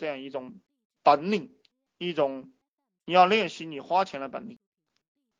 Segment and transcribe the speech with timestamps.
[0.00, 0.54] 这样一种
[1.02, 1.54] 本领，
[1.98, 2.50] 一种
[3.04, 4.58] 你要练习你花钱的本领。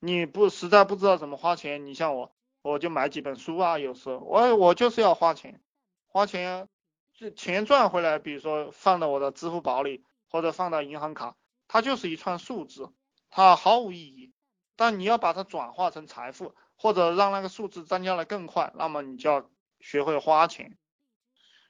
[0.01, 5.63] 你不实在不知道怎么花钱，你像我，我就买几本书啊，有时候我我就是要花钱，
[6.09, 6.69] 花钱，
[7.15, 11.37] 这钱赚回来，比如说放到我的支付宝里或者放到银行卡，
[11.69, 12.93] 它就是一串数字，
[13.31, 14.31] 它毫无意义。
[14.77, 19.51] 但你要把它转化成财富，或者让那个数字增加的更快，那么你就要
[19.81, 20.77] 学会花钱。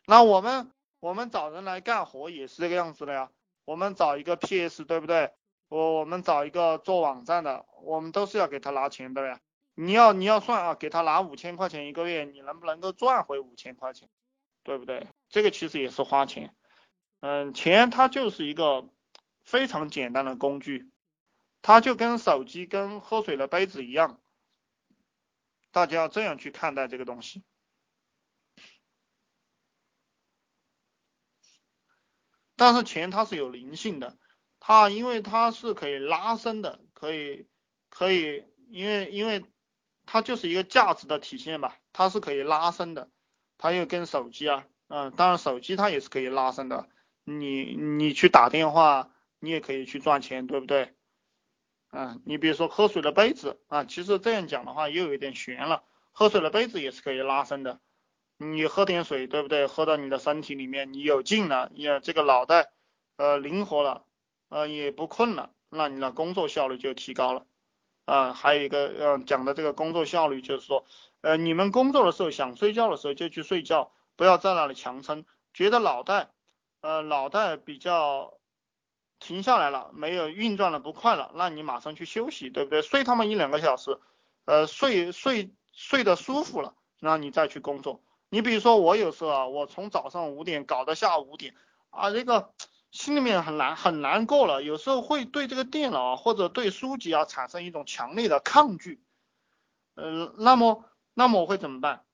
[0.07, 3.31] 那我们我们找人来干活也是这个样子的呀，
[3.65, 5.33] 我们找一个 PS，对不对？
[5.69, 9.41] 我我们找一个做网站的，我们都是要给他拿钱的呀。
[9.75, 14.09] 你要你要算啊，给他拿五千块钱一个月，你能不能够赚回五千块钱，
[14.63, 15.07] 对不对？
[15.29, 16.55] 这个其实也是花钱。
[17.21, 18.89] 嗯，钱它就是一个
[19.43, 20.91] 非常简单的工具，
[21.63, 24.21] 它就跟手机跟喝水的杯子一样，
[25.71, 27.43] 大家要这样去看待这个东西。
[32.61, 34.19] 但是钱它是有灵性的。
[34.59, 37.47] 它因为它是可以拉伸的，可以
[37.89, 39.47] 可以，因为因为
[40.05, 43.09] 它就是一个价值的体现吧，它是可以拉伸的，
[43.57, 46.91] 它又跟手机啊，嗯，当然手机它也是可以拉伸的，
[47.25, 50.95] 你你去打电话，你也可以去赚钱，对不对？
[51.93, 57.81] 嗯，你比如说喝水的杯子啊，其实这样讲的话又有点悬了，喝水的杯子也是可以拉伸的，
[58.43, 59.67] 你喝点水，对不对？
[59.67, 62.73] 喝到你的身体里面，你有劲了，也这个脑袋
[63.17, 64.05] 呃灵活了。
[64.49, 67.47] 呃，也不困了，那你的工作效率就提高了。
[68.05, 70.85] 啊，还有一个呃讲的这个工作效率，就是说，
[71.21, 75.25] 呃，你们工作的时候想睡觉的时候就去睡觉，不要在那里强撑。
[75.55, 76.31] 觉得脑袋，
[76.81, 78.39] 呃，脑袋比较
[79.21, 82.83] 停下来了，没有运转的不快了，那你马上去休息，对不对？
[82.83, 84.01] 睡他们一两个小时，
[84.47, 88.03] 呃，睡睡睡得舒服了，那你再去工作。
[88.31, 91.55] 你比如说我有时候啊，我从早上五点搞到下午五点，
[91.91, 92.55] 啊，这个。
[92.93, 99.01] 心里面很难很难过了，有时候会对这个电脑或者对书籍啊产生一种强烈的抗拒。
[99.95, 102.05] 呃，那么那么我会怎么办？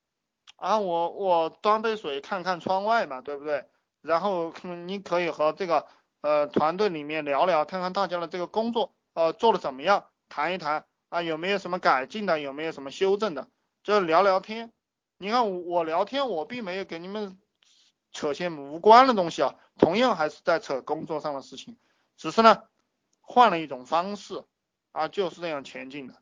[0.56, 3.64] 啊，我我端杯水看看窗外嘛，对不对？
[4.02, 4.52] 然后
[4.86, 5.86] 你可以和这个
[6.20, 13.48] 呃团队里面聊聊，看看大家的这个工作呃做的怎么样，谈一谈啊有没有什么改进的，有没有什么修正的，
[13.82, 14.74] 就聊聊天。
[15.18, 17.38] 你看我聊天，我并没有给你们。
[18.12, 21.76] 扯些无关的东西啊，同样还是在扯工作上的事情，
[22.16, 22.62] 只是呢
[23.20, 24.42] 换了一种方式
[24.92, 26.14] 啊，就是这样前进的。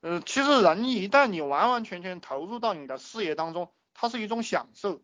[0.00, 5.02] 呃，其实人一旦你完完全全投入到你的事业当中，它是一种享受，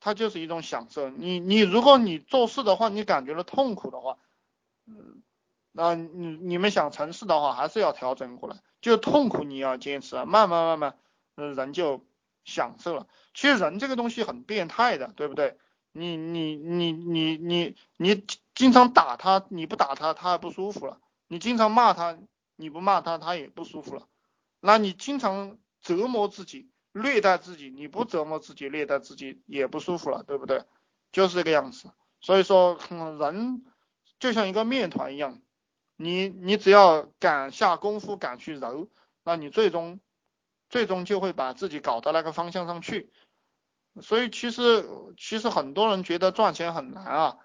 [0.00, 1.10] 它就是一种享受。
[1.10, 4.16] 你你如果你做事的话，你感觉到痛苦的话，
[4.86, 5.22] 嗯，
[5.72, 10.98] 那你你们想成事的话，还是要调整过来，就痛苦你要坚持，慢慢慢慢，
[11.36, 12.04] 嗯，人就。
[12.44, 15.56] 享受了，其实人这个东西很变态的，对不对？
[15.92, 20.98] 你你你你你你经常打他，你不打他，他还不舒服了；
[21.28, 22.18] 你经常骂他，
[22.56, 24.08] 你不骂他，他也不舒服了。
[24.58, 30.64] 那你经常折磨自己、虐待自己，你不折磨自己、虐待自己也不舒服了，对不对？
[31.12, 31.92] 就是这个样子。
[32.20, 32.76] 所以说，
[33.20, 33.64] 人
[34.18, 35.40] 就像一个面团一样，
[35.94, 38.88] 你你只要敢下功夫、敢去揉，
[39.22, 40.00] 那你最终。
[40.72, 43.12] 最终就会把自己搞到那个方向上去，
[44.00, 44.88] 所以其实
[45.18, 47.36] 其实很多人觉得赚钱很难啊，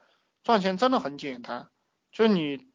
[0.45, 1.69] 赚钱真的很简单，
[2.09, 2.71] 就你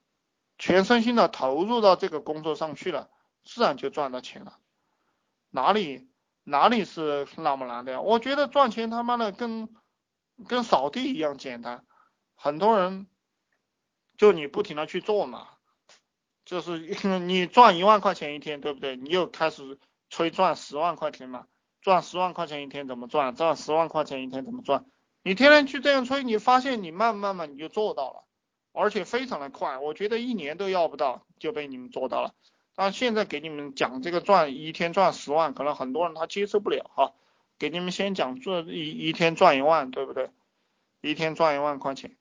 [0.59, 3.09] 全身心的投入到这个工作上去了，
[3.45, 4.59] 自然就赚到钱了，
[5.49, 6.11] 哪里
[6.45, 8.03] 哪里是那么难的呀？
[8.03, 9.75] 我觉得赚钱他妈的跟
[10.47, 11.87] 跟扫地一样简单，
[12.35, 13.07] 很多人
[14.19, 15.49] 就你不停的去做嘛，
[16.45, 16.79] 就是
[17.21, 18.97] 你赚一万块钱一天，对不对？
[18.97, 19.79] 你又开始。
[20.13, 21.47] 吹赚十万块钱嘛，
[21.81, 23.35] 赚十万块钱一天怎么赚？
[23.35, 24.85] 赚十万块钱一天怎么赚？
[25.23, 28.25] 你天天去这样吹，你发现你慢慢慢你就做到了，
[28.73, 32.35] 而且非常的快，我觉得一年都要不到就被你们做到了。
[32.75, 37.15] 但现在给你们讲这个赚一天赚十万，可能很多人他接受不了哈。
[37.59, 40.29] 给你们先讲赚一一天赚一万，对不对？
[41.01, 42.19] 一天赚一万块钱，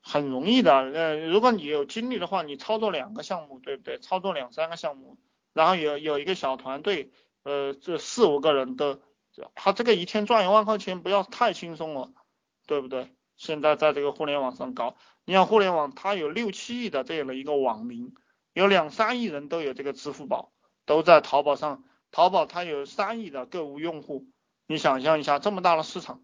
[0.00, 0.74] 很容易的。
[0.74, 3.98] 呃，如果你有精力的话，你操作两个项目，对不对？
[3.98, 5.16] 操作两三个项目。
[5.56, 7.10] 然后有有一个小团队，
[7.42, 9.00] 呃，这四五个人的，
[9.54, 12.12] 他这个一天赚一万块钱，不要太轻松了，
[12.66, 13.14] 对不对？
[13.38, 18.12] 现在在这个互联网上搞，你像互联网它有六七亿的这样的一个网民，
[18.52, 20.52] 有两三亿人都有这个支付宝，
[20.84, 24.26] 都在淘宝上，淘宝它有三亿的购物用户，
[24.66, 26.20] 你想象一下这么大的市场，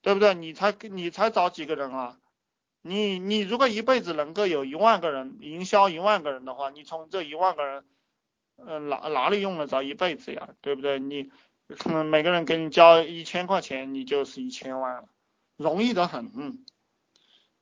[0.00, 0.34] 对不对？
[0.34, 2.18] 你才你才找几个人啊？
[2.82, 7.84] 你你如果一辈子能够有一万个人营销一万个人的话，你从这一万个人。
[8.56, 10.98] 嗯，哪哪里用得着一辈子呀，对不对？
[10.98, 11.30] 你
[11.68, 15.08] 可能每个人给你交一千块钱，你就是一千万了，
[15.56, 16.64] 容易的很。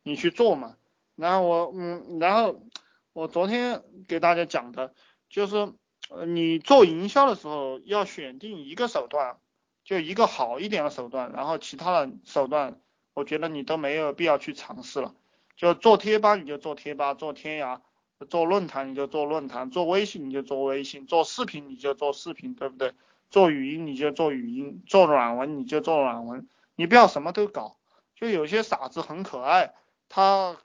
[0.03, 0.77] 你去做嘛。
[1.15, 2.67] 然后我嗯，然后
[3.13, 4.95] 我昨天给大家讲的
[5.29, 5.75] 就是，
[6.09, 9.39] 呃，你做营销的时候要选定一个手段，
[9.85, 12.81] 就一个好一点的手段，然后其他的手段，
[13.15, 15.15] 我觉得你都没有必要去尝试了。
[15.57, 17.81] 就做贴吧你就做贴吧，做天涯。
[18.29, 22.93] 做论坛你就做论坛，做微信你就做微信，做视频你就做视频，对不对？
[23.31, 27.77] 做语音你就做语音，做软文你就做软文，你不要什么都搞。
[28.15, 29.73] 就有些傻子很可爱，
[30.09, 30.59] 他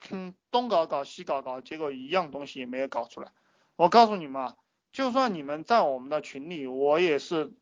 [0.51, 3.31] 东搞搞西搞搞，结果一样东西也没有搞出来。
[3.77, 4.55] 我告诉你们啊，
[4.91, 7.53] 就算你们在我们的群里，我也是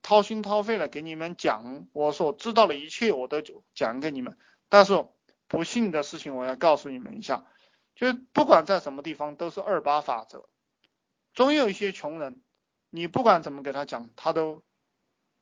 [0.00, 3.42] 掏心掏肺的给你们讲我所知道的一切，我都
[3.74, 4.38] 讲给你们。
[4.70, 5.04] 但是
[5.48, 7.44] 不幸的事情，我要告诉你们一下。
[7.94, 10.48] 就是不管在什么地方都是二八法则，
[11.34, 12.40] 总有一些穷人，
[12.90, 14.62] 你不管怎么给他讲，他都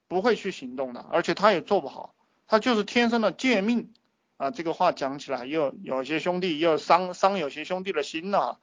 [0.09, 2.15] 不会去行动的，而且他也做不好，
[2.47, 3.95] 他就是天生的贱命
[4.37, 4.51] 啊！
[4.51, 8.59] 这个话讲起来又有些兄弟又伤伤有些兄弟的心了，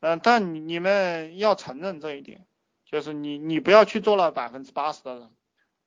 [0.00, 2.46] 嗯，但你们要承认这一点，
[2.84, 5.30] 就是你你不要去做了百分之八十的人。